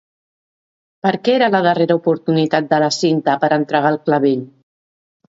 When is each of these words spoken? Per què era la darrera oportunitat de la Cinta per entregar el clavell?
Per 1.07 1.09
què 1.25 1.33
era 1.39 1.49
la 1.55 1.59
darrera 1.67 1.97
oportunitat 1.99 2.69
de 2.71 2.79
la 2.85 2.87
Cinta 2.95 3.35
per 3.43 3.51
entregar 3.59 3.91
el 3.93 3.99
clavell? 4.07 4.41